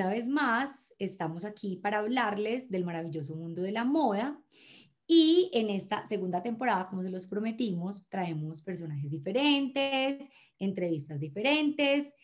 [0.00, 4.40] una vez más estamos aquí para hablarles del maravilloso mundo de la moda.
[5.06, 10.26] Y en esta segunda temporada, como se los prometimos, traemos personajes diferentes,
[10.58, 12.14] entrevistas diferentes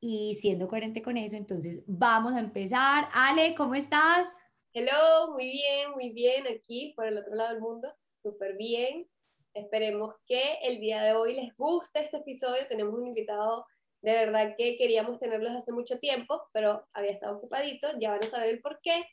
[0.00, 3.08] y siendo coherente con eso, entonces vamos a empezar.
[3.12, 4.26] Ale, ¿cómo estás?
[4.72, 7.94] Hello, muy bien, muy bien aquí por el otro lado del mundo,
[8.24, 9.06] súper bien.
[9.54, 12.66] Esperemos que el día de hoy les guste este episodio.
[12.68, 13.66] Tenemos un invitado
[14.02, 18.30] de verdad que queríamos tenerlos hace mucho tiempo, pero había estado ocupadito, ya van a
[18.30, 19.06] saber el por qué.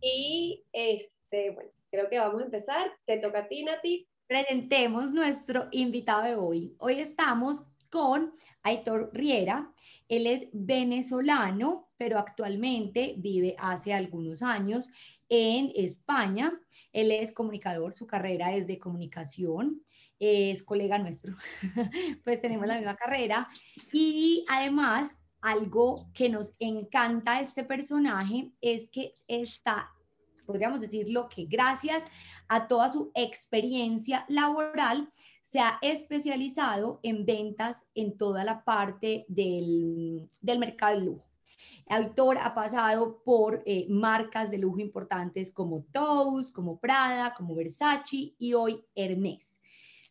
[0.00, 2.92] Y este, bueno, creo que vamos a empezar.
[3.04, 4.08] Te toca a ti, Nati.
[4.26, 6.74] Presentemos nuestro invitado de hoy.
[6.78, 9.72] Hoy estamos con Aitor Riera.
[10.08, 14.88] Él es venezolano, pero actualmente vive hace algunos años
[15.28, 16.58] en España.
[16.94, 19.82] Él es comunicador, su carrera es de comunicación
[20.18, 21.34] es colega nuestro,
[22.24, 23.48] pues tenemos la misma carrera
[23.90, 29.90] y además algo que nos encanta de este personaje es que está,
[30.44, 32.04] podríamos decirlo, que gracias
[32.48, 35.10] a toda su experiencia laboral
[35.42, 41.29] se ha especializado en ventas en toda la parte del, del mercado del lujo.
[41.90, 48.34] Autor ha pasado por eh, marcas de lujo importantes como Tous, como Prada, como Versace
[48.38, 49.60] y hoy Hermes.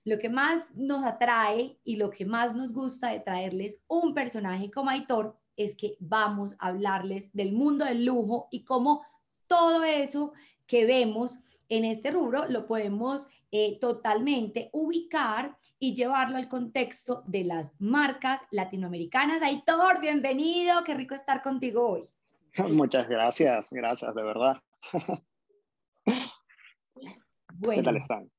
[0.04, 4.70] Lo que más nos atrae y lo que más nos gusta de traerles un personaje
[4.70, 9.02] como Aitor es que vamos a hablarles del mundo del lujo y cómo
[9.48, 10.34] todo eso
[10.68, 11.40] que vemos
[11.70, 18.42] en este rubro lo podemos eh, totalmente ubicar y llevarlo al contexto de las marcas
[18.52, 19.42] latinoamericanas.
[19.42, 22.10] Aitor, bienvenido, qué rico estar contigo hoy.
[22.74, 24.62] Muchas gracias, gracias, de verdad.
[27.54, 28.32] Bueno, ¿Qué tal están?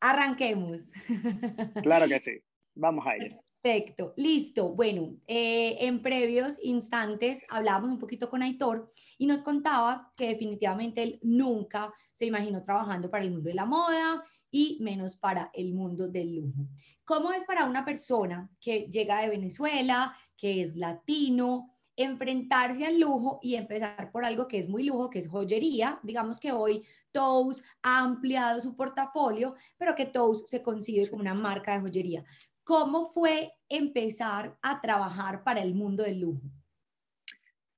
[0.00, 0.92] Arranquemos.
[1.82, 2.40] Claro que sí.
[2.74, 3.36] Vamos a ir.
[3.66, 4.68] Perfecto, listo.
[4.68, 11.02] Bueno, eh, en previos instantes hablábamos un poquito con Aitor y nos contaba que definitivamente
[11.02, 15.74] él nunca se imaginó trabajando para el mundo de la moda y menos para el
[15.74, 16.68] mundo del lujo.
[17.04, 23.40] ¿Cómo es para una persona que llega de Venezuela, que es latino, enfrentarse al lujo
[23.42, 25.98] y empezar por algo que es muy lujo, que es joyería.
[26.04, 31.34] Digamos que hoy Tous ha ampliado su portafolio, pero que Tous se concibe como una
[31.34, 32.24] marca de joyería.
[32.62, 36.42] ¿Cómo fue empezar a trabajar para el mundo del lujo?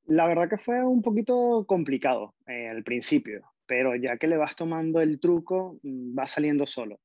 [0.04, 4.56] La verdad que fue un poquito complicado eh, al principio, pero ya que le vas
[4.56, 7.00] tomando el truco, mm, va saliendo solo.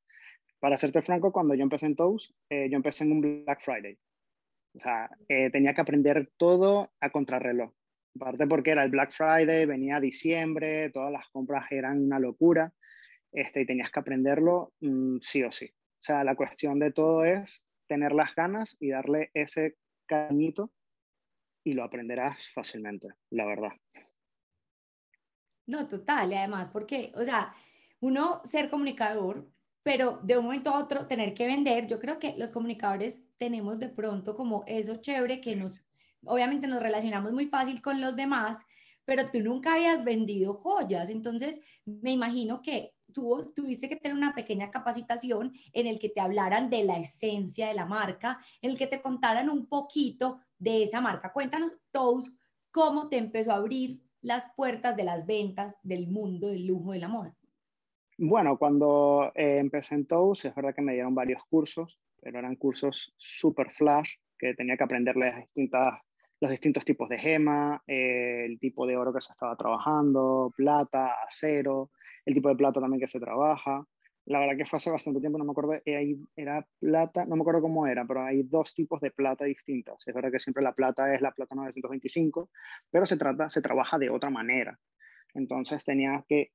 [0.59, 3.97] Para serte franco, cuando yo empecé en Tous, eh, yo empecé en un Black Friday.
[4.75, 7.73] O sea, eh, tenía que aprender todo a contrarreloj.
[8.15, 12.73] Aparte porque era el Black Friday, venía diciembre, todas las compras eran una locura,
[13.33, 15.65] este, y tenías que aprenderlo mm, sí o sí.
[15.65, 17.61] O sea, la cuestión de todo es
[17.93, 19.77] tener las ganas y darle ese
[20.07, 20.71] cañito
[21.63, 23.71] y lo aprenderás fácilmente, la verdad.
[25.67, 27.53] No, total, y además porque, o sea,
[27.99, 29.47] uno ser comunicador
[29.83, 33.79] pero de un momento a otro tener que vender, yo creo que los comunicadores tenemos
[33.79, 35.83] de pronto como eso chévere que nos,
[36.23, 38.65] obviamente nos relacionamos muy fácil con los demás,
[39.05, 44.33] pero tú nunca habías vendido joyas, entonces me imagino que tú tuviste que tener una
[44.33, 48.77] pequeña capacitación en el que te hablaran de la esencia de la marca, en el
[48.77, 51.31] que te contaran un poquito de esa marca.
[51.31, 52.31] Cuéntanos todos
[52.71, 56.99] cómo te empezó a abrir las puertas de las ventas del mundo del lujo de
[56.99, 57.35] la moda.
[58.17, 62.55] Bueno, cuando eh, empecé en Tous, es verdad que me dieron varios cursos, pero eran
[62.55, 65.99] cursos super flash, que tenía que aprender las distintas,
[66.43, 71.15] los distintos tipos de gema, eh, el tipo de oro que se estaba trabajando, plata,
[71.25, 71.91] acero,
[72.25, 73.87] el tipo de plata también que se trabaja.
[74.25, 77.43] La verdad que fue hace bastante tiempo, no me acuerdo, eh, era plata, no me
[77.43, 80.05] acuerdo cómo era, pero hay dos tipos de plata distintas.
[80.05, 82.49] Es verdad que siempre la plata es la plata 925,
[82.91, 84.77] pero se, trata, se trabaja de otra manera.
[85.33, 86.51] Entonces tenía que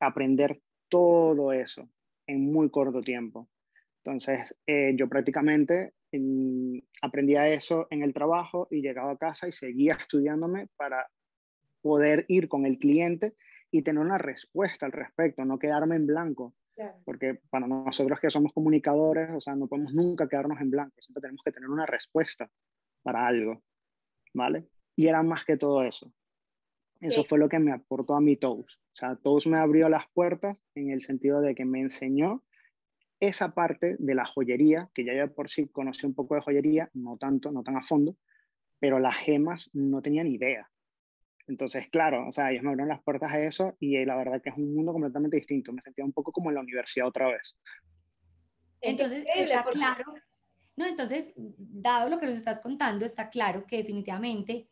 [0.00, 1.88] aprender todo eso
[2.26, 3.48] en muy corto tiempo.
[4.02, 5.92] Entonces, eh, yo prácticamente
[7.02, 11.08] aprendía eso en el trabajo y llegaba a casa y seguía estudiándome para
[11.82, 13.34] poder ir con el cliente
[13.70, 16.54] y tener una respuesta al respecto, no quedarme en blanco.
[17.04, 21.20] Porque para nosotros que somos comunicadores, o sea, no podemos nunca quedarnos en blanco, siempre
[21.20, 22.50] tenemos que tener una respuesta
[23.02, 23.62] para algo,
[24.32, 24.66] ¿vale?
[24.96, 26.10] Y era más que todo eso.
[27.00, 28.78] Eso fue lo que me aportó a mi Tous.
[28.92, 32.44] O sea, Tous me abrió las puertas en el sentido de que me enseñó
[33.20, 36.90] esa parte de la joyería, que ya yo por sí conocí un poco de joyería,
[36.94, 38.16] no tanto, no tan a fondo,
[38.78, 40.68] pero las gemas no tenía ni idea.
[41.46, 44.40] Entonces, claro, o sea, ellos me abrieron las puertas a eso y eh, la verdad
[44.40, 45.72] que es un mundo completamente distinto.
[45.72, 47.56] Me sentía un poco como en la universidad otra vez.
[48.80, 50.14] Entonces, está claro,
[50.76, 54.66] no, entonces, dado lo que nos estás contando, está claro que definitivamente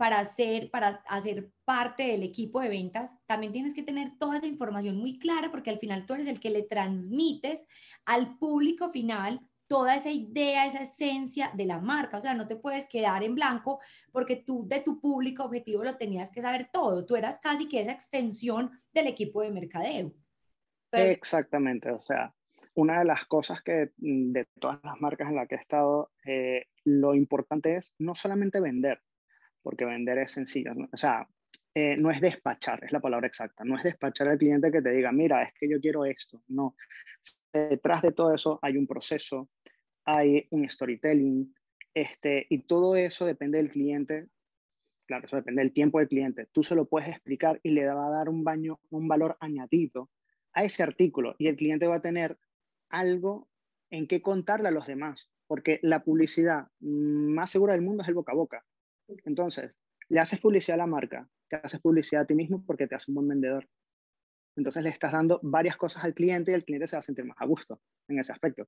[0.00, 4.46] para hacer, para hacer parte del equipo de ventas, también tienes que tener toda esa
[4.46, 7.68] información muy clara porque al final tú eres el que le transmites
[8.06, 12.16] al público final toda esa idea, esa esencia de la marca.
[12.16, 13.78] O sea, no te puedes quedar en blanco
[14.10, 17.04] porque tú de tu público objetivo lo tenías que saber todo.
[17.04, 20.14] Tú eras casi que esa extensión del equipo de mercadeo.
[20.92, 22.32] Exactamente, o sea,
[22.72, 26.10] una de las cosas que mm, de todas las marcas en las que he estado,
[26.24, 29.02] eh, lo importante es no solamente vender,
[29.62, 30.72] porque vender es sencillo.
[30.92, 31.26] O sea,
[31.74, 33.64] eh, no es despachar, es la palabra exacta.
[33.64, 36.42] No es despachar al cliente que te diga, mira, es que yo quiero esto.
[36.48, 36.74] No.
[37.52, 39.48] Detrás de todo eso hay un proceso,
[40.04, 41.54] hay un storytelling,
[41.94, 44.28] este, y todo eso depende del cliente.
[45.06, 46.46] Claro, eso depende del tiempo del cliente.
[46.52, 50.08] Tú se lo puedes explicar y le va a dar un, baño, un valor añadido
[50.52, 52.38] a ese artículo y el cliente va a tener
[52.88, 53.48] algo
[53.90, 58.14] en qué contarle a los demás, porque la publicidad más segura del mundo es el
[58.14, 58.64] boca a boca.
[59.24, 59.76] Entonces,
[60.08, 63.10] le haces publicidad a la marca, te haces publicidad a ti mismo porque te hace
[63.10, 63.68] un buen vendedor.
[64.56, 67.24] Entonces le estás dando varias cosas al cliente y el cliente se va a sentir
[67.24, 68.64] más a gusto en ese aspecto.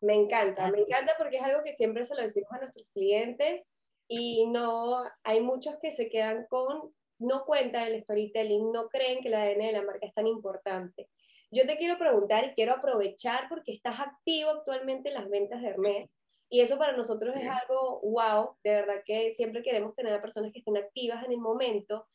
[0.00, 3.64] Me encanta, me encanta porque es algo que siempre se lo decimos a nuestros clientes
[4.08, 9.28] y no hay muchos que se quedan con, no cuentan el storytelling, no creen que
[9.28, 11.08] el ADN de la marca es tan importante.
[11.50, 15.68] Yo te quiero preguntar y quiero aprovechar porque estás activo actualmente en las ventas de
[15.68, 16.10] Hermes
[16.48, 20.52] y eso para nosotros es algo wow, de verdad que siempre queremos tener a personas
[20.52, 22.06] que estén activas en el momento.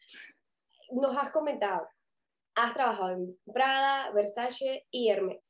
[0.91, 1.87] Nos has comentado,
[2.55, 5.43] has trabajado en Prada, Versace y Hermes.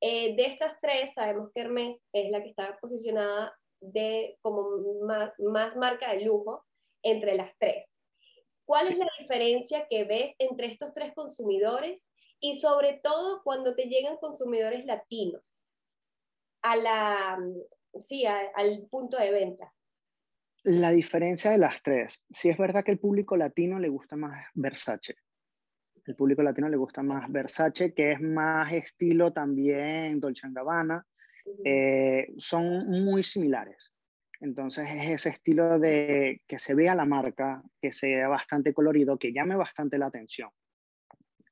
[0.00, 4.68] Eh, de estas tres, sabemos que Hermes es la que está posicionada de, como
[5.02, 6.64] más, más marca de lujo
[7.02, 7.98] entre las tres.
[8.64, 12.02] ¿Cuál es la diferencia que ves entre estos tres consumidores
[12.40, 15.42] y sobre todo cuando te llegan consumidores latinos
[16.62, 17.38] a la,
[18.02, 19.72] sí, al punto de venta.
[20.64, 24.46] La diferencia de las tres, sí es verdad que el público latino le gusta más
[24.54, 25.16] Versace.
[26.06, 31.06] El público latino le gusta más Versace, que es más estilo también Dolce Gabbana.
[31.64, 33.92] Eh, son muy similares.
[34.40, 39.32] Entonces es ese estilo de que se vea la marca, que sea bastante colorido, que
[39.32, 40.50] llame bastante la atención.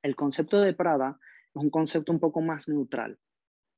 [0.02, 1.18] El concepto de Prada
[1.54, 3.18] es un concepto un poco más neutral.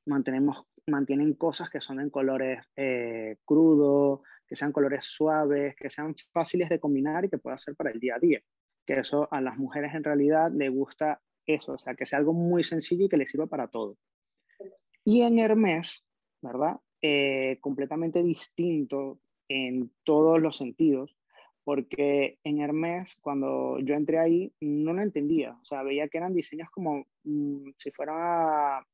[0.07, 6.15] Mantenemos mantienen cosas que son en colores eh, crudos, que sean colores suaves, que sean
[6.33, 8.41] fáciles de combinar y que pueda ser para el día a día.
[8.87, 12.33] Que eso a las mujeres en realidad le gusta eso, o sea, que sea algo
[12.33, 13.97] muy sencillo y que le sirva para todo.
[15.05, 16.05] Y en Hermes,
[16.41, 16.77] ¿verdad?
[17.03, 21.17] Eh, completamente distinto en todos los sentidos,
[21.65, 26.35] porque en Hermes, cuando yo entré ahí, no lo entendía, o sea, veía que eran
[26.35, 28.87] diseños como mm, si fuera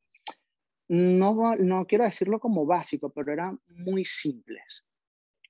[0.91, 4.85] no, no quiero decirlo como básico, pero eran muy simples.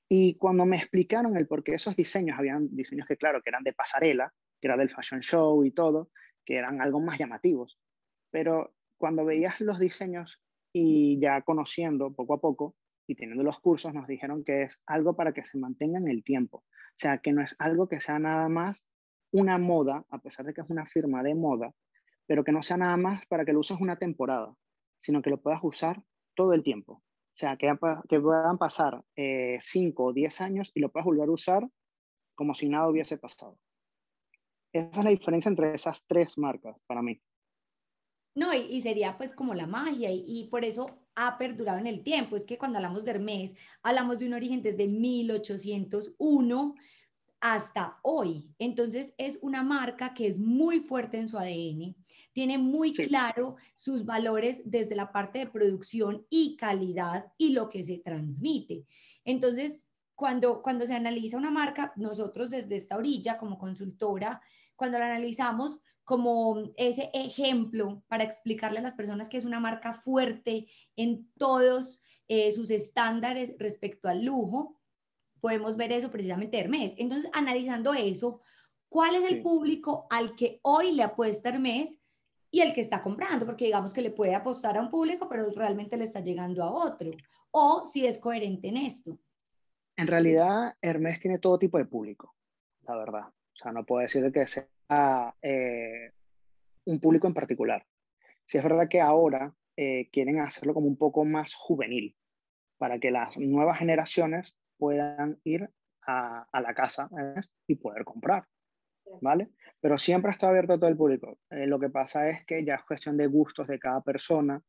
[0.07, 3.63] Y cuando me explicaron el por qué esos diseños, habían diseños que, claro, que eran
[3.63, 6.11] de pasarela, que era del fashion show y todo,
[6.45, 7.79] que eran algo más llamativos.
[8.31, 10.43] Pero cuando veías los diseños
[10.75, 12.77] y ya conociendo poco a poco
[13.07, 16.23] y teniendo los cursos, nos dijeron que es algo para que se mantenga en el
[16.23, 16.59] tiempo.
[16.59, 18.85] O sea, que no es algo que sea nada más
[19.31, 21.73] una moda, a pesar de que es una firma de moda,
[22.27, 24.55] pero que no sea nada más para que lo uses una temporada,
[25.01, 26.03] sino que lo puedas usar
[26.35, 26.95] todo el tiempo.
[26.95, 27.73] O sea, que,
[28.09, 29.61] que puedan pasar 5 eh,
[29.97, 31.69] o 10 años y lo puedas volver a usar
[32.35, 33.59] como si nada hubiese pasado.
[34.73, 37.21] Esa es la diferencia entre esas tres marcas para mí.
[38.35, 42.05] No, y, sería pues como la magia y, y, por eso ha perdurado en el
[42.05, 42.37] tiempo.
[42.37, 46.75] Es que cuando hablamos de Hermes, hablamos de un origen desde 1801
[47.41, 48.55] hasta hoy.
[48.59, 51.97] Entonces es una marca que es muy fuerte en su ADN,
[52.41, 57.85] tiene muy claro sus valores desde la parte de producción y calidad y lo que
[57.85, 58.87] se transmite.
[59.27, 64.41] Entonces, cuando, cuando se analiza una marca, nosotros desde esta orilla como consultora,
[64.75, 69.93] cuando la analizamos como ese ejemplo para explicarle a las personas que es una marca
[69.93, 70.67] fuerte
[70.97, 74.81] en todos eh, sus estándares respecto al lujo,
[75.43, 76.95] podemos ver eso precisamente Hermes.
[76.97, 78.41] Entonces, analizando eso,
[78.89, 82.00] ¿cuál es el público al que hoy le apuesta Hermes
[82.51, 83.47] y el que está comprando?
[83.47, 86.71] Porque digamos que le puede apostar a un público, pero realmente le está llegando a
[86.71, 87.11] otro.
[87.51, 89.19] O si es coherente en esto.
[89.97, 92.35] En realidad, Hermes tiene todo tipo de público,
[92.83, 93.29] la verdad.
[93.29, 96.13] O sea, no puedo decir que sea eh,
[96.87, 97.87] un público en particular.
[98.47, 102.17] Si es verdad que ahora eh, quieren hacerlo como un poco más juvenil,
[102.79, 105.69] para que las nuevas generaciones puedan ir
[106.07, 107.11] a, la casa
[107.67, 108.47] y poder comprar.
[109.21, 109.51] ¿Vale?
[109.81, 111.39] Pero siempre está abierto a todo el público.
[111.51, 114.63] Eh, lo que pasa es que ya es cuestión de gustos de cada persona,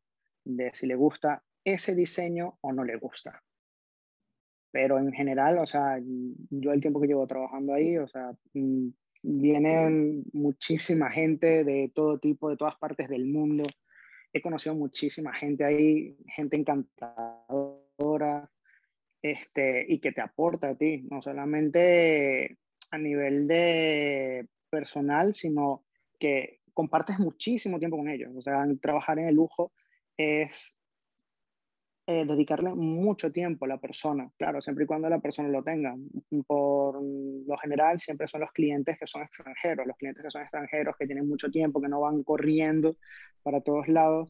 [0.44, 3.42] de si le gusta ese diseño o no le gusta.
[4.74, 6.00] pero en general, o sea,
[6.50, 8.88] yo el tiempo que llevo trabajando ahí, o sea, mm,
[9.22, 13.66] vienen muchísima gente de todo tipo, de todas partes del mundo.
[14.34, 18.50] He conocido muchísima gente ahí, gente encantadora,
[19.22, 22.58] este, y que te aporta a ti, no solamente
[22.92, 25.84] a nivel de personal, sino
[26.20, 28.32] que compartes muchísimo tiempo con ellos.
[28.36, 29.72] O sea, trabajar en el lujo
[30.18, 30.76] es
[32.08, 35.96] eh, dedicarle mucho tiempo a la persona, claro, siempre y cuando la persona lo tenga.
[36.48, 40.96] Por lo general, siempre son los clientes que son extranjeros, los clientes que son extranjeros,
[40.98, 42.98] que tienen mucho tiempo, que no van corriendo
[43.44, 44.30] para todos lados,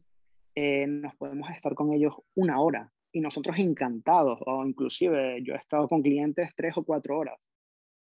[0.56, 5.58] eh, nos podemos estar con ellos una hora y nosotros encantados, o inclusive yo he
[5.58, 7.38] estado con clientes tres o cuatro horas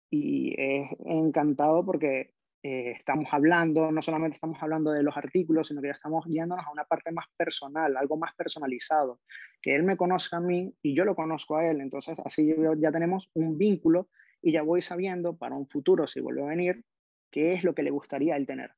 [0.10, 5.82] y es encantado porque eh, estamos hablando, no solamente estamos hablando de los artículos, sino
[5.82, 9.22] que ya estamos yéndonos a una parte más personal, algo más personalizado,
[9.62, 12.92] que él me conozca a mí y yo lo conozco a él, entonces así ya
[12.92, 14.10] tenemos un vínculo
[14.42, 16.84] y ya voy sabiendo para un futuro, si vuelve a venir,
[17.32, 18.72] qué es lo que le gustaría él tener.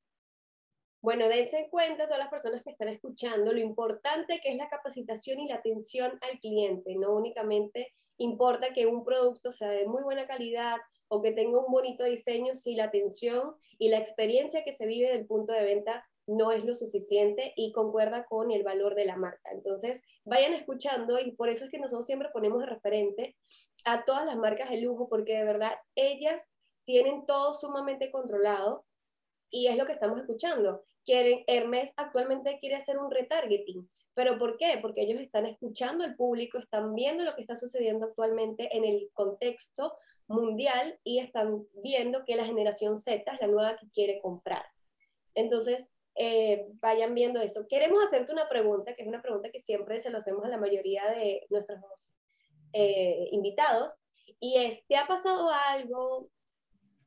[1.02, 4.70] Bueno, dense en cuenta todas las personas que están escuchando lo importante que es la
[4.70, 6.96] capacitación y la atención al cliente.
[6.96, 10.78] No únicamente importa que un producto sea de muy buena calidad
[11.12, 15.10] o que tenga un bonito diseño si la atención y la experiencia que se vive
[15.10, 19.18] del punto de venta no es lo suficiente y concuerda con el valor de la
[19.18, 19.52] marca.
[19.52, 23.36] Entonces, vayan escuchando y por eso es que nosotros siempre ponemos de referente
[23.84, 26.50] a todas las marcas de lujo porque de verdad ellas
[26.86, 28.86] tienen todo sumamente controlado
[29.50, 30.86] y es lo que estamos escuchando.
[31.04, 33.90] Quieren, Hermes actualmente quiere hacer un retargeting.
[34.14, 34.78] ¿Pero por qué?
[34.82, 39.10] Porque ellos están escuchando al público, están viendo lo que está sucediendo actualmente en el
[39.14, 39.94] contexto
[40.32, 44.66] mundial y están viendo que la generación Z es la nueva que quiere comprar.
[45.36, 47.68] Entonces, eh, vayan viendo eso.
[47.70, 50.58] Queremos hacerte una pregunta, que es una pregunta que siempre se lo hacemos a la
[50.58, 51.80] mayoría de nuestros
[52.74, 53.94] eh, invitados,
[54.40, 56.30] y es, ¿te ha pasado algo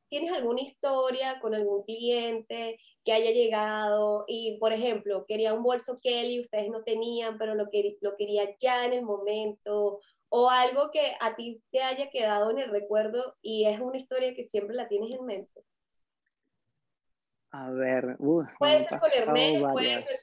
[0.07, 5.95] ¿Tienes alguna historia con algún cliente que haya llegado y, por ejemplo, quería un bolso
[6.01, 9.99] Kelly, ustedes no tenían, pero lo, que, lo quería ya en el momento?
[10.29, 14.35] O algo que a ti te haya quedado en el recuerdo y es una historia
[14.35, 15.61] que siempre la tienes en mente.
[17.51, 18.17] A ver,
[18.59, 20.17] puede ser con Hermes, puede ser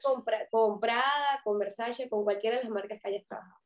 [0.51, 3.59] con, Prada, con Versace, con cualquiera de las marcas que hayas trabajado.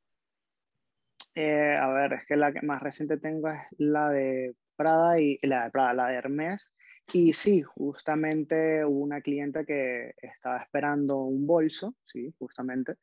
[1.36, 5.38] Eh, a ver, es que la que más reciente tengo es la de Prada y
[5.42, 6.66] la de Prada, la de Hermes.
[7.12, 12.96] Y sí, justamente hubo una clienta que estaba esperando un bolso, sí, justamente.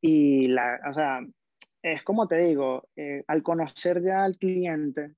[0.00, 1.20] Y la, o sea,
[1.82, 5.16] es como te digo, eh, al conocer ya al cliente,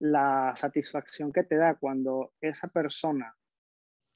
[0.00, 3.36] la satisfacción que te da cuando esa persona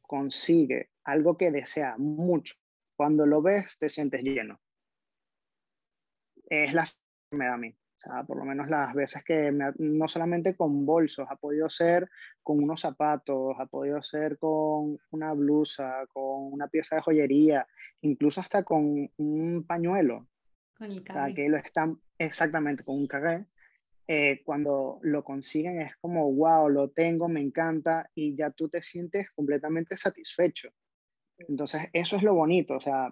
[0.03, 2.55] consigue algo que desea mucho,
[2.97, 4.61] cuando lo ves te sientes lleno.
[6.49, 7.77] Es la que me da a mí
[8.27, 12.11] por lo menos las veces que no solamente con bolsos, ha podido ser
[12.43, 17.67] con unos zapatos, ha podido ser con una blusa, con una pieza de joyería,
[18.03, 20.29] incluso hasta con un pañuelo.
[20.77, 23.47] Con el o que lo están exactamente con un cagué.
[24.07, 28.83] Eh, cuando lo consiguen es como, wow, lo tengo, me encanta y ya tú te
[28.83, 30.69] sientes completamente satisfecho.
[31.39, 33.11] Entonces, eso es lo bonito, o sea,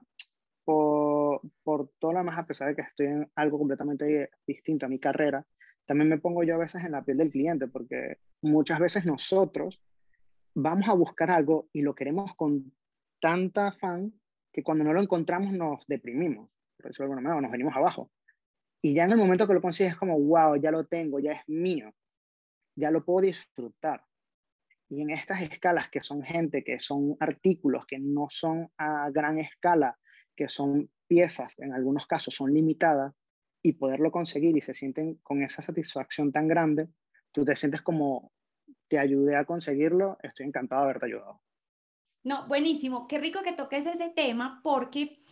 [0.64, 4.90] por, por todo lo más, a pesar de que estoy en algo completamente distinto a
[4.90, 5.44] mi carrera,
[5.86, 9.80] también me pongo yo a veces en la piel del cliente, porque muchas veces nosotros
[10.54, 12.72] vamos a buscar algo y lo queremos con
[13.20, 14.12] tanta afán
[14.52, 16.50] que cuando no lo encontramos nos deprimimos,
[16.82, 18.10] por decirlo de alguna manera, nos venimos abajo.
[18.82, 21.32] Y ya en el momento que lo consigues es como, wow, ya lo tengo, ya
[21.32, 21.94] es mío,
[22.76, 24.04] ya lo puedo disfrutar.
[24.88, 29.38] Y en estas escalas que son gente, que son artículos que no son a gran
[29.38, 29.96] escala,
[30.36, 33.14] que son piezas, en algunos casos son limitadas,
[33.62, 36.88] y poderlo conseguir y se sienten con esa satisfacción tan grande,
[37.30, 38.32] tú te sientes como
[38.88, 41.40] te ayudé a conseguirlo, estoy encantado de haberte ayudado.
[42.24, 43.08] No, buenísimo.
[43.08, 45.22] Qué rico que toques ese tema porque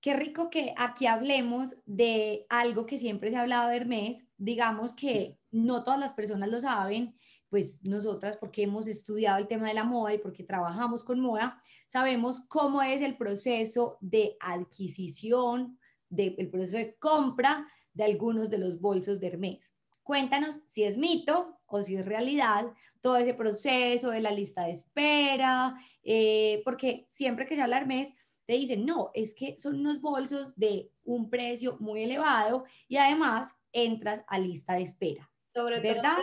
[0.00, 4.26] qué rico que aquí hablemos de algo que siempre se ha hablado de Hermes.
[4.36, 7.14] Digamos que no todas las personas lo saben
[7.48, 11.60] pues nosotras, porque hemos estudiado el tema de la moda y porque trabajamos con moda,
[11.86, 15.78] sabemos cómo es el proceso de adquisición,
[16.10, 19.76] de, el proceso de compra de algunos de los bolsos de Hermes.
[20.02, 22.66] Cuéntanos si es mito o si es realidad
[23.00, 27.82] todo ese proceso de la lista de espera, eh, porque siempre que se habla de
[27.82, 28.12] Hermes,
[28.48, 33.54] te dicen, no, es que son unos bolsos de un precio muy elevado y además
[33.72, 35.30] entras a lista de espera.
[35.54, 36.16] ¿Verdad?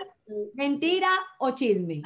[0.55, 2.01] ¿Mentira o chisme?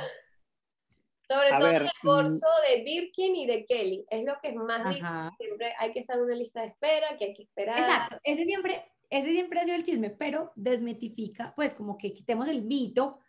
[1.26, 2.68] Sobre todo el bolso mm.
[2.68, 4.06] de Birkin y de Kelly.
[4.10, 5.08] Es lo que es más difícil.
[5.38, 7.80] Siempre hay que estar en una lista de espera, que hay que esperar.
[7.80, 8.18] Exacto.
[8.26, 12.66] Ese siempre, ese siempre ha sido el chisme, pero desmitifica, pues como que quitemos el
[12.66, 13.20] mito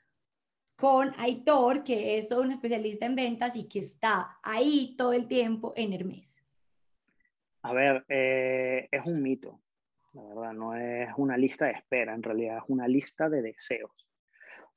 [0.75, 5.28] con Aitor, que es todo un especialista en ventas y que está ahí todo el
[5.28, 6.39] tiempo en Hermes.
[7.62, 9.61] A ver, eh, es un mito,
[10.14, 14.09] la verdad, no es una lista de espera, en realidad es una lista de deseos.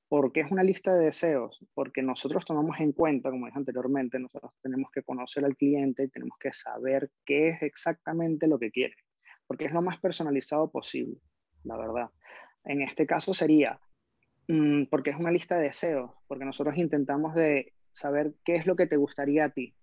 [0.10, 1.60] ¿Por qué es una lista de deseos?
[1.74, 6.10] Porque nosotros tomamos en cuenta, como dije anteriormente, nosotros tenemos que conocer al cliente y
[6.10, 8.96] tenemos que saber qué es exactamente lo que quiere,
[9.48, 11.18] porque es lo más personalizado posible,
[11.64, 12.10] la verdad.
[12.66, 13.80] En este caso sería,
[14.50, 18.76] mm, porque es una lista de deseos, porque nosotros intentamos de saber qué es lo
[18.76, 19.74] que te gustaría a ti,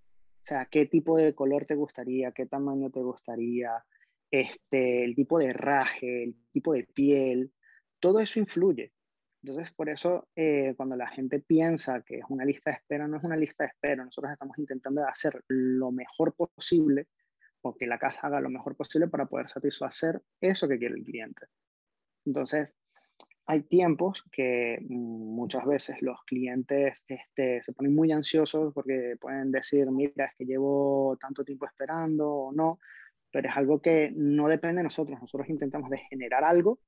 [0.42, 3.84] o sea, qué tipo de color te gustaría, qué tamaño te gustaría,
[4.30, 7.52] este, el tipo de raje, el tipo de piel,
[8.00, 8.92] todo eso influye.
[9.42, 13.16] Entonces, por eso, eh, cuando la gente piensa que es una lista de espera, no
[13.16, 14.04] es una lista de espera.
[14.04, 17.08] Nosotros estamos intentando hacer lo mejor posible
[17.62, 21.04] o que la casa haga lo mejor posible para poder satisfacer eso que quiere el
[21.04, 21.46] cliente.
[22.26, 22.70] Entonces,
[23.46, 29.50] hay tiempos que mm, muchas veces los clientes este, se ponen muy ansiosos porque pueden
[29.50, 32.78] decir, mira, es que llevo tanto tiempo esperando o no,
[33.32, 35.20] pero es algo que no depende de nosotros.
[35.20, 36.78] Nosotros intentamos de generar algo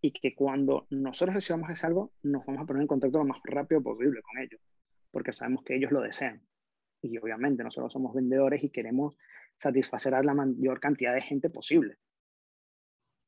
[0.00, 3.40] y que cuando nosotros recibamos ese algo, nos vamos a poner en contacto lo más
[3.44, 4.60] rápido posible con ellos,
[5.10, 6.42] porque sabemos que ellos lo desean.
[7.02, 9.16] Y obviamente nosotros somos vendedores y queremos
[9.56, 11.96] satisfacer a la mayor cantidad de gente posible.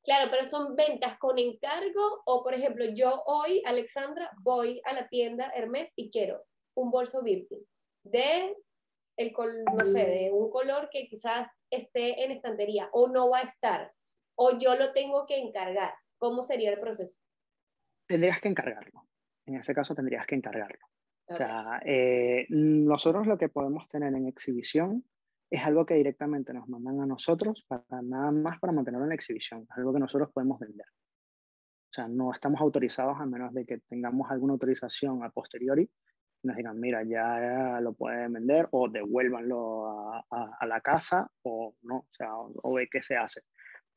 [0.04, 5.08] Claro, pero son ventas con encargo o, por ejemplo, yo hoy, Alexandra, voy a la
[5.08, 6.42] tienda Hermes y quiero
[6.74, 7.64] un bolso Birkin
[8.04, 8.56] de
[9.16, 13.42] el no sé, de un color que quizás esté en estantería o no va a
[13.42, 13.92] estar
[14.34, 15.94] o yo lo tengo que encargar.
[16.18, 17.20] ¿Cómo sería el proceso?
[18.06, 19.06] Tendrías que encargarlo.
[19.46, 20.86] En ese caso tendrías que encargarlo.
[21.26, 25.04] O sea, eh, nosotros lo que podemos tener en exhibición
[25.52, 29.62] es algo que directamente nos mandan a nosotros para nada más para mantenerlo en exhibición.
[29.62, 30.86] Es algo que nosotros podemos vender.
[30.86, 35.88] O sea, no estamos autorizados a menos de que tengamos alguna autorización a posteriori
[36.44, 42.08] nos digan, mira, ya lo pueden vender o devuélvanlo a, la casa o no, o
[42.10, 43.42] sea, o, ve qué se hace.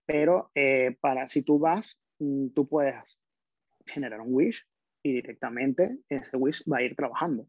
[0.06, 2.96] Pero eh, para si tú vas Mm, tú puedes
[3.86, 4.66] generar un wish
[5.04, 7.48] y directamente ese wish va a ir trabajando.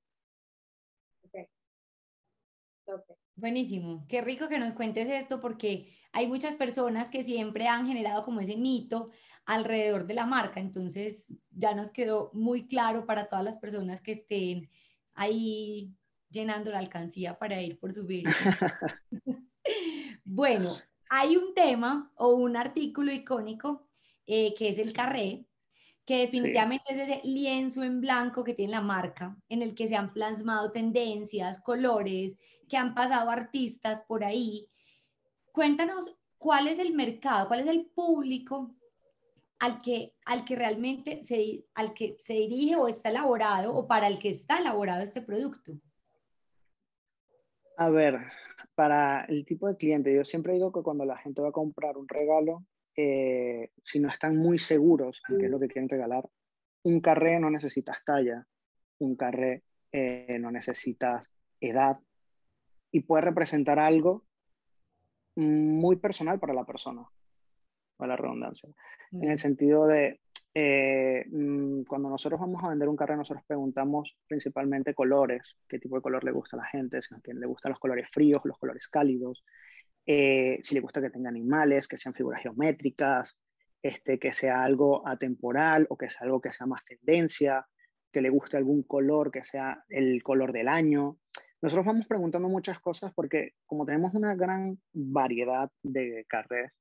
[3.34, 8.24] Buenísimo, qué rico que nos cuentes esto porque hay muchas personas que siempre han generado
[8.24, 9.10] como ese mito
[9.44, 14.12] alrededor de la marca, entonces ya nos quedó muy claro para todas las personas que
[14.12, 14.70] estén
[15.14, 15.94] ahí
[16.30, 18.24] llenando la alcancía para ir por subir.
[20.24, 20.78] bueno,
[21.10, 23.86] hay un tema o un artículo icónico
[24.26, 25.46] eh, que es el carré,
[26.06, 29.96] que definitivamente es ese lienzo en blanco que tiene la marca, en el que se
[29.96, 34.68] han plasmado tendencias, colores, que han pasado artistas por ahí.
[35.50, 38.72] Cuéntanos cuál es el mercado, cuál es el público
[39.58, 44.06] al que, al que realmente se, al que se dirige o está elaborado o para
[44.06, 45.72] el que está elaborado este producto.
[47.78, 48.20] A ver,
[48.76, 51.96] para el tipo de cliente, yo siempre digo que cuando la gente va a comprar
[51.96, 52.64] un regalo,
[52.96, 56.28] eh, si no están muy seguros en qué es lo que quieren regalar,
[56.84, 58.46] un carré no necesitas talla,
[58.98, 61.28] un carré eh, no necesitas
[61.60, 61.98] edad
[62.90, 64.24] y puede representar algo
[65.36, 67.06] muy personal para la persona,
[67.96, 68.68] para la redundancia.
[69.12, 70.20] En el sentido de,
[70.54, 75.96] eh, mm, cuando nosotros vamos a vender un carré, nosotros preguntamos principalmente colores, qué tipo
[75.96, 78.42] de color le gusta a la gente, si a quien le gustan los colores fríos,
[78.44, 79.44] los colores cálidos,
[80.06, 83.36] eh, si le gusta que tenga animales, que sean figuras geométricas,
[83.82, 87.66] este, que sea algo atemporal o que sea algo que sea más tendencia,
[88.12, 91.18] que le guste algún color que sea el color del año.
[91.60, 96.72] Nosotros vamos preguntando muchas cosas porque como tenemos una gran variedad de carreras,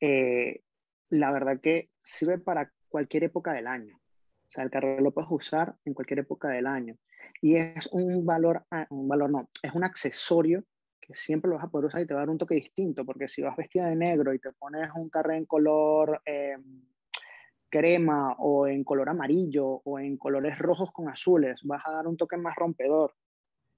[0.00, 0.60] eh,
[1.08, 3.96] la verdad que sirve para cualquier época del año.
[3.96, 6.96] O sea, el carré lo puedes usar en cualquier época del año.
[7.40, 10.64] Y es un valor, ah, un valor no, es un accesorio
[11.02, 13.04] que siempre lo vas a poder usar y te va a dar un toque distinto,
[13.04, 16.56] porque si vas vestida de negro y te pones un carré en color eh,
[17.68, 22.16] crema o en color amarillo o en colores rojos con azules, vas a dar un
[22.16, 23.14] toque más rompedor.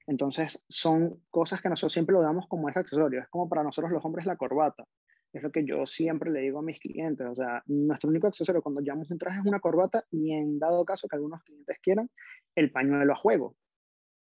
[0.07, 3.91] Entonces son cosas que nosotros siempre lo damos como ese accesorio, es como para nosotros
[3.91, 4.85] los hombres la corbata.
[5.33, 8.63] Es lo que yo siempre le digo a mis clientes, o sea, nuestro único accesorio
[8.63, 12.09] cuando llevamos un traje es una corbata y en dado caso que algunos clientes quieran,
[12.55, 13.57] el pañuelo a juego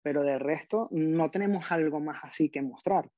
[0.02, 3.11] pero de resto no tenemos algo más así que mostrar.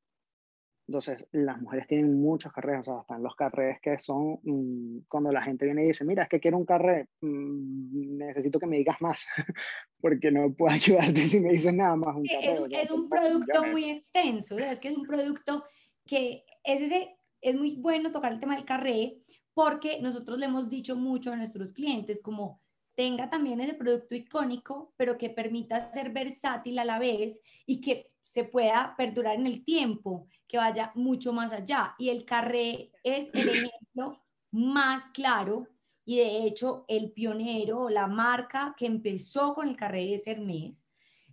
[0.91, 5.31] Entonces, las mujeres tienen muchos carreras, o sea, están los carreras que son mm, cuando
[5.31, 8.79] la gente viene y dice, mira, es que quiero un carré, mm, necesito que me
[8.79, 9.25] digas más,
[10.01, 10.75] porque no puedo
[11.15, 12.17] ayudarte si me dices nada más.
[12.17, 15.63] Un es, un, es un producto muy extenso, es que es un producto
[16.07, 19.19] que es, ese, es muy bueno tocar el tema del carré,
[19.55, 22.61] porque nosotros le hemos dicho mucho a nuestros clientes como
[23.01, 28.13] tenga también ese producto icónico, pero que permita ser versátil a la vez y que
[28.25, 31.95] se pueda perdurar en el tiempo, que vaya mucho más allá.
[31.99, 35.67] Y el carré es el ejemplo más claro
[36.05, 40.87] y de hecho el pionero, la marca que empezó con el carré es Hermes.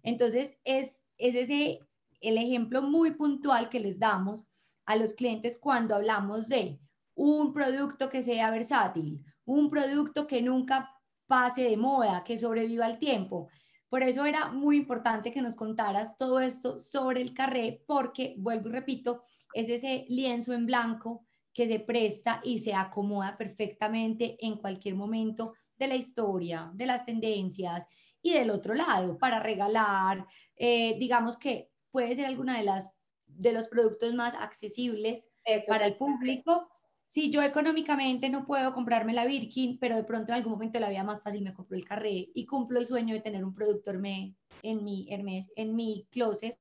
[0.03, 1.81] Entonces es, es ese
[2.21, 4.47] el ejemplo muy puntual que les damos
[4.85, 6.79] a los clientes cuando hablamos de
[7.13, 10.93] un producto que sea versátil, un producto que nunca
[11.27, 13.49] pase de moda, que sobreviva al tiempo.
[13.89, 18.69] Por eso era muy importante que nos contaras todo esto sobre el carré, porque, vuelvo
[18.69, 24.57] y repito, es ese lienzo en blanco que se presta y se acomoda perfectamente en
[24.57, 27.87] cualquier momento de la historia, de las tendencias
[28.21, 32.91] y del otro lado, para regalar, eh, digamos que puede ser alguna de las
[33.27, 35.29] de los productos más accesibles
[35.67, 36.69] para el público
[37.07, 40.89] si yo económicamente no puedo comprarme la Birkin, pero de pronto en algún momento la
[40.89, 43.91] vida más fácil me compro el carré y cumplo el sueño de tener un producto
[43.91, 46.59] Hermes en mi, Hermes, en mi closet.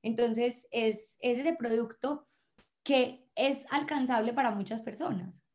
[0.00, 2.26] Entonces es, es ese producto
[2.82, 5.46] que es alcanzable para muchas personas.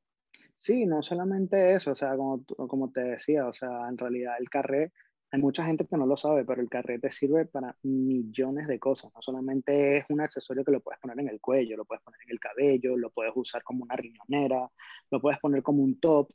[0.60, 4.50] Sí, no solamente eso, o sea, como, como te decía, o sea, en realidad el
[4.50, 4.94] carré
[5.32, 9.12] hay mucha gente que no lo sabe, pero el carrete sirve para millones de cosas.
[9.14, 12.20] No solamente es un accesorio que lo puedes poner en el cuello, lo puedes poner
[12.26, 14.72] en el cabello, lo puedes usar como una riñonera,
[15.12, 16.32] lo puedes poner como un top.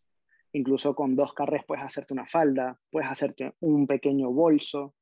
[0.52, 4.94] Incluso con dos carrés puedes hacerte una falda, puedes hacerte un pequeño bolso.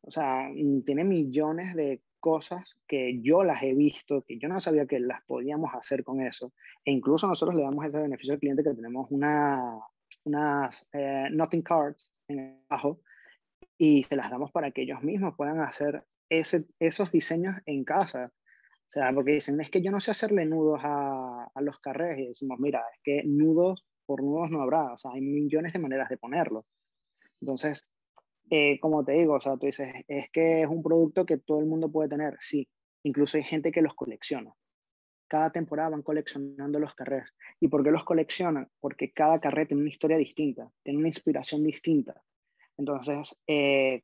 [0.00, 4.58] O sea, mm, tiene millones de cosas que yo las he visto, que yo no
[4.58, 6.54] sabía que las podíamos hacer con eso.
[6.82, 9.78] E incluso nosotros le damos ese beneficio al cliente que tenemos una,
[10.24, 13.00] unas eh, nothing cards en abajo
[13.78, 18.32] y se las damos para que ellos mismos puedan hacer ese, esos diseños en casa.
[18.88, 22.18] O sea, porque dicen, es que yo no sé hacerle nudos a, a los carrés
[22.18, 25.78] y decimos, mira, es que nudos por nudos no habrá, o sea, hay millones de
[25.78, 26.64] maneras de ponerlos.
[27.40, 27.84] Entonces,
[28.50, 31.60] eh, como te digo, o sea, tú dices, es que es un producto que todo
[31.60, 32.68] el mundo puede tener, sí,
[33.02, 34.52] incluso hay gente que los colecciona.
[35.28, 37.30] Cada temporada van coleccionando los carrés.
[37.58, 38.68] ¿Y por qué los coleccionan?
[38.78, 42.22] Porque cada carré tiene una historia distinta, tiene una inspiración distinta.
[42.76, 44.02] Entonces, eh,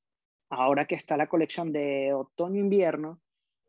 [0.50, 3.20] ahora que está la colección de otoño-invierno,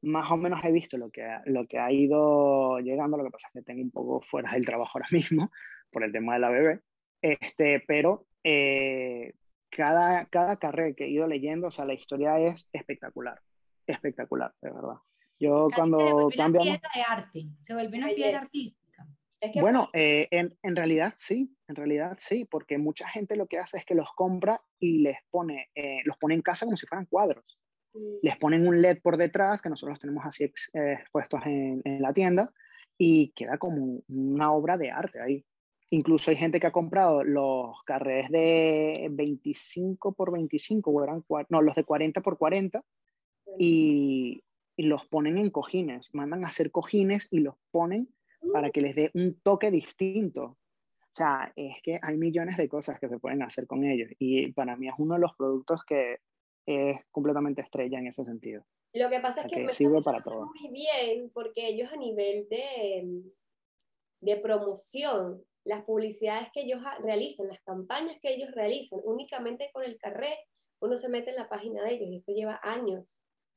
[0.03, 3.47] más o menos he visto lo que, lo que ha ido llegando, lo que pasa
[3.49, 5.51] es que tengo un poco fuera del trabajo ahora mismo
[5.91, 6.81] por el tema de la bebé,
[7.21, 9.33] este, pero eh,
[9.69, 13.39] cada, cada carrera que he ido leyendo, o sea, la historia es espectacular,
[13.85, 14.95] espectacular, de verdad.
[15.39, 18.80] Yo cuando se vuelve una pieza de arte, se vuelve una pieza artística
[19.59, 23.77] bueno, eh, en, en, realidad sí, en realidad sí, porque mucha gente lo que hace
[23.77, 27.07] es que los compra y les pone, eh, los pone en casa como si fueran
[27.07, 27.59] cuadros.
[27.93, 28.17] Mm.
[28.21, 32.01] Les ponen un LED por detrás, que nosotros los tenemos así eh, expuestos en, en,
[32.01, 32.53] la tienda,
[32.97, 35.45] y queda como una obra de arte ahí.
[35.89, 41.61] Incluso hay gente que ha comprado los carrés de 25 por 25, o eran, no,
[41.61, 42.83] los de 40 por 40,
[43.57, 44.43] y,
[44.77, 48.07] y los ponen en cojines, mandan a hacer cojines y los ponen
[48.51, 50.43] para que les dé un toque distinto.
[50.43, 54.51] O sea, es que hay millones de cosas que se pueden hacer con ellos y
[54.53, 56.19] para mí es uno de los productos que
[56.65, 58.63] es completamente estrella en ese sentido.
[58.93, 60.47] Lo que pasa es que, me sirve para todo.
[60.47, 63.23] muy bien porque ellos a nivel de,
[64.21, 69.97] de promoción, las publicidades que ellos realizan, las campañas que ellos realizan, únicamente con el
[69.97, 70.37] carré,
[70.81, 73.05] uno se mete en la página de ellos y esto lleva años.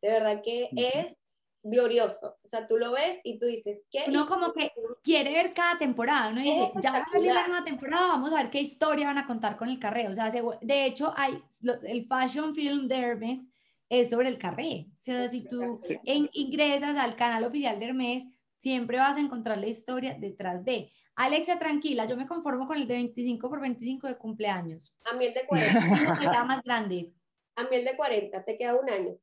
[0.02, 1.23] De verdad que es
[1.64, 2.36] glorioso.
[2.44, 4.06] O sea, tú lo ves y tú dices, ¿qué?
[4.08, 4.70] No, como que
[5.02, 6.40] quiere ver cada temporada, ¿no?
[6.40, 9.26] dice, ya va a salir la nueva temporada, vamos a ver qué historia van a
[9.26, 10.08] contar con el carré.
[10.08, 11.42] O sea, de hecho, hay
[11.86, 13.50] el fashion film de Hermes
[13.88, 14.86] es sobre el carré.
[14.94, 18.24] O sea, si tú ingresas al canal oficial de Hermes,
[18.58, 20.92] siempre vas a encontrar la historia detrás de.
[21.16, 24.92] Alexia, tranquila, yo me conformo con el de 25 por 25 de cumpleaños.
[25.04, 26.16] A mí el de 40.
[26.18, 27.12] Será más grande.
[27.56, 29.16] A mí el de 40, te queda un año.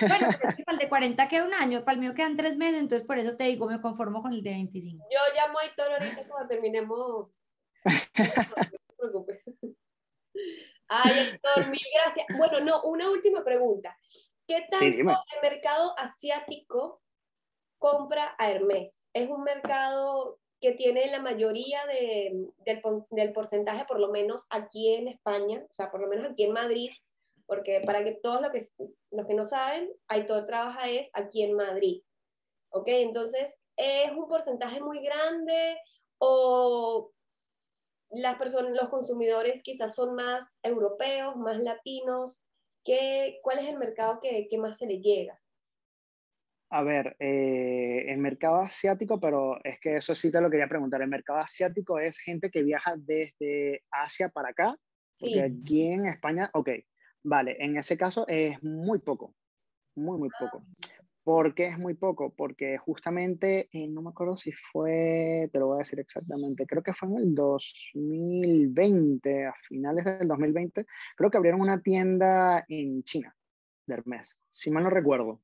[0.00, 2.56] Bueno, es que para el de 40 queda un año, para el mío quedan tres
[2.56, 5.06] meses, entonces por eso te digo, me conformo con el de 25.
[5.10, 7.28] Yo llamo a Héctor ahorita cuando terminemos.
[8.60, 9.42] No te preocupes.
[10.88, 12.26] Ay, Héctor, mil gracias.
[12.36, 13.96] Bueno, no, una última pregunta.
[14.46, 17.00] ¿Qué tanto el mercado asiático
[17.78, 19.06] compra a Hermes?
[19.14, 24.94] ¿Es un mercado que tiene la mayoría de, del, del porcentaje, por lo menos aquí
[24.94, 26.90] en España, o sea, por lo menos aquí en Madrid,
[27.50, 28.60] porque para que todos los que,
[29.10, 32.00] los que no saben, Aitor trabaja es aquí en Madrid.
[32.72, 32.86] ¿Ok?
[32.86, 35.76] Entonces, ¿es un porcentaje muy grande
[36.18, 37.10] o
[38.10, 42.38] las personas, los consumidores quizás son más europeos, más latinos?
[42.84, 45.36] ¿Qué, ¿Cuál es el mercado que, que más se le llega?
[46.70, 51.02] A ver, eh, el mercado asiático, pero es que eso sí te lo quería preguntar.
[51.02, 54.76] El mercado asiático es gente que viaja desde Asia para acá.
[55.18, 56.70] Porque aquí en España, ok,
[57.22, 59.34] vale, en ese caso es muy poco,
[59.96, 60.62] muy, muy poco.
[61.22, 62.34] ¿Por qué es muy poco?
[62.34, 66.82] Porque justamente, eh, no me acuerdo si fue, te lo voy a decir exactamente, creo
[66.82, 73.02] que fue en el 2020, a finales del 2020, creo que abrieron una tienda en
[73.02, 73.36] China
[73.86, 75.42] de Hermes, si mal no recuerdo.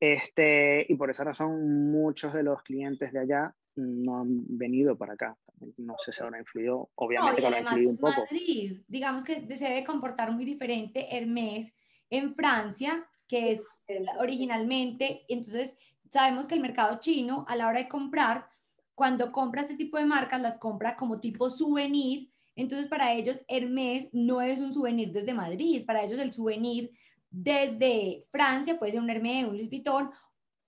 [0.00, 5.14] Este, y por esa razón muchos de los clientes de allá no han venido para
[5.14, 5.36] acá.
[5.76, 8.20] No sé si habrá influido, obviamente no, que habrá influido un poco.
[8.20, 11.72] Madrid, digamos que se debe comportar muy diferente Hermes
[12.10, 13.84] en Francia, que es
[14.18, 15.76] originalmente, entonces
[16.10, 18.48] sabemos que el mercado chino a la hora de comprar,
[18.94, 24.08] cuando compra este tipo de marcas, las compra como tipo souvenir, entonces para ellos Hermes
[24.12, 26.92] no es un souvenir desde Madrid, para ellos el souvenir
[27.30, 30.10] desde Francia, puede ser un Hermès, un Louis Vuitton,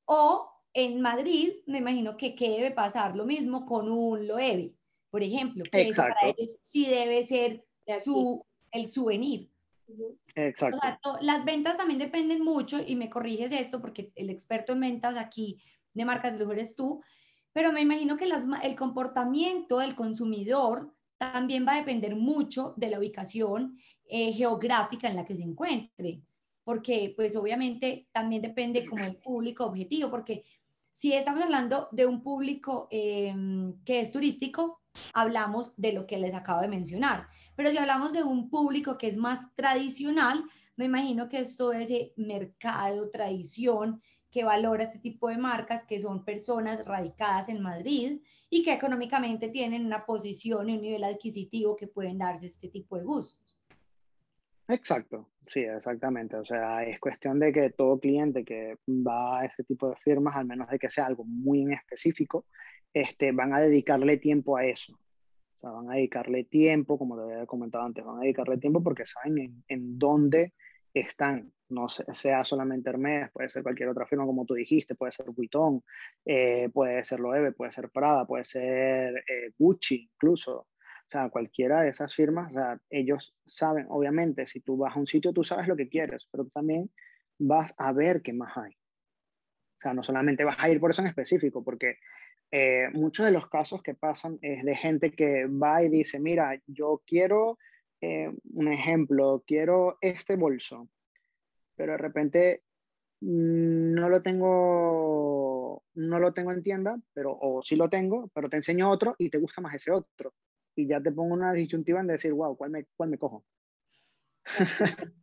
[0.05, 4.73] o en Madrid, me imagino que, que debe pasar lo mismo con un Loewe,
[5.11, 7.65] por ejemplo, que eso para ellos sí debe ser
[8.03, 9.51] su, el souvenir.
[10.37, 11.19] Exacto.
[11.21, 15.61] las ventas también dependen mucho, y me corriges esto porque el experto en ventas aquí
[15.93, 17.03] de marcas de lujo eres tú,
[17.53, 22.91] pero me imagino que las, el comportamiento del consumidor también va a depender mucho de
[22.91, 26.23] la ubicación eh, geográfica en la que se encuentre
[26.71, 30.45] porque pues obviamente también depende como el público objetivo, porque
[30.93, 34.83] si estamos hablando de un público em, que es turístico,
[35.15, 39.07] hablamos de lo que les acabo de mencionar, pero si hablamos de un público que
[39.07, 40.45] es más tradicional,
[40.77, 46.01] me imagino que es todo ese mercado, tradición, que valora este tipo de marcas, que
[46.01, 51.77] son personas radicadas en Madrid y que económicamente tienen una posición y un nivel adquisitivo
[51.77, 53.59] que pueden darse este tipo de gustos.
[54.69, 56.37] Exacto, sí, exactamente.
[56.37, 60.37] O sea, es cuestión de que todo cliente que va a ese tipo de firmas,
[60.37, 62.47] al menos de que sea algo muy en específico,
[62.93, 64.93] este, van a dedicarle tiempo a eso.
[64.93, 68.83] O sea, van a dedicarle tiempo, como te había comentado antes, van a dedicarle tiempo
[68.83, 70.55] porque saben en, en dónde
[70.95, 71.53] están.
[71.69, 75.83] No sea solamente Hermes, puede ser cualquier otra firma, como tú dijiste, puede ser Vuitton,
[76.25, 80.67] eh, puede ser Loewe, puede ser Prada, puede ser eh, Gucci incluso.
[81.11, 85.01] O sea, cualquiera de esas firmas, o sea, ellos saben, obviamente, si tú vas a
[85.01, 86.89] un sitio, tú sabes lo que quieres, pero también
[87.37, 88.71] vas a ver qué más hay.
[88.71, 91.97] O sea, no solamente vas a ir por eso en específico, porque
[92.53, 96.63] eh, muchos de los casos que pasan es de gente que va y dice, mira,
[96.69, 97.59] yo quiero,
[98.01, 100.89] eh, un ejemplo, quiero este bolso,
[101.75, 102.63] pero de repente
[103.21, 108.59] no lo tengo, no lo tengo en tienda, pero, o sí lo tengo, pero te
[108.59, 110.33] enseño otro y te gusta más ese otro
[110.77, 113.45] y ya te pongo una disyuntiva en decir, wow, ¿cuál me, cuál me cojo?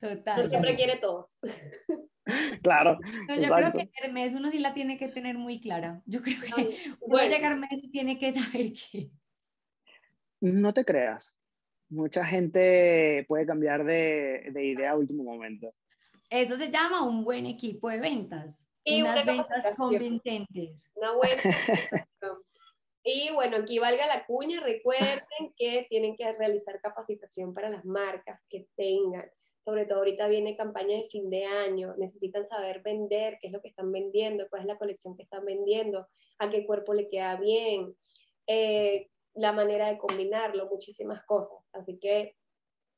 [0.00, 0.42] Total.
[0.42, 1.40] No siempre quiere todos.
[2.62, 2.98] claro.
[3.28, 6.02] yo creo que Hermes uno sí la tiene que tener muy clara.
[6.04, 9.10] Yo creo que uno llega a Hermes y tiene que saber que...
[10.40, 11.34] No te creas.
[11.88, 15.74] Mucha gente puede cambiar de, de idea a último momento.
[16.28, 18.70] Eso se llama un buen equipo de ventas.
[18.84, 20.90] Y unas ventas convincentes.
[20.94, 21.42] Una buena
[23.06, 25.20] Y bueno, aquí valga la cuña, recuerden
[25.58, 29.30] que tienen que realizar capacitación para las marcas que tengan.
[29.62, 33.60] Sobre todo ahorita viene campaña de fin de año, necesitan saber vender, qué es lo
[33.60, 37.36] que están vendiendo, cuál es la colección que están vendiendo, a qué cuerpo le queda
[37.36, 37.94] bien,
[38.46, 41.58] eh, la manera de combinarlo, muchísimas cosas.
[41.72, 42.36] Así que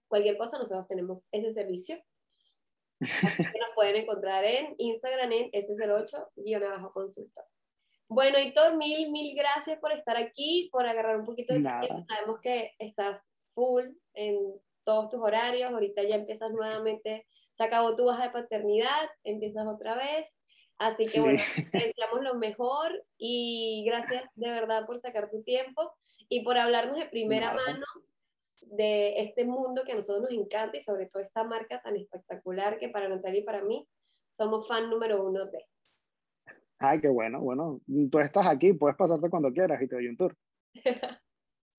[0.09, 1.97] cualquier cosa nosotros tenemos ese servicio.
[3.01, 7.45] nos pueden encontrar en Instagram en S08-consultor.
[8.09, 12.05] Bueno, Hitor, mil, mil gracias por estar aquí, por agarrar un poquito de tiempo.
[12.09, 14.39] Sabemos que estás full en
[14.85, 15.73] todos tus horarios.
[15.73, 20.33] Ahorita ya empiezas nuevamente, se acabó tu baja de paternidad, empiezas otra vez.
[20.79, 21.43] Así que bueno,
[21.73, 25.93] te deseamos lo mejor y gracias de verdad por sacar tu tiempo
[26.29, 27.87] y por hablarnos de primera mano
[28.61, 32.79] de este mundo que a nosotros nos encanta y sobre todo esta marca tan espectacular
[32.79, 33.89] que para Natalia y para mí
[34.37, 35.67] somos fan número uno de.
[36.79, 40.17] Ay, qué bueno, bueno, tú estás aquí, puedes pasarte cuando quieras y te doy un
[40.17, 40.37] tour.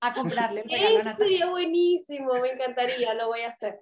[0.00, 3.80] a comprarle un Sería buenísimo, me encantaría, lo voy a hacer.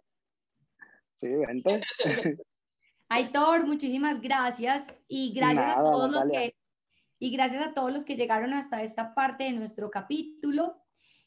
[1.17, 1.83] Sí, vente.
[3.09, 6.57] Aitor, muchísimas gracias y gracias a todos los que
[7.19, 10.83] y gracias a todos los que llegaron hasta esta parte de nuestro capítulo.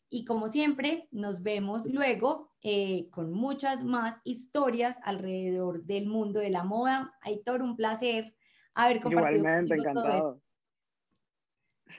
[0.07, 6.49] Y como siempre, nos vemos luego eh, con muchas más historias alrededor del mundo de
[6.49, 7.15] la moda.
[7.21, 8.35] Aitor, un placer
[8.85, 9.37] haber compartido.
[9.37, 10.41] Igualmente, encantado.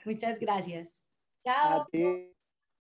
[0.05, 1.03] Muchas gracias.
[1.43, 1.87] Chao.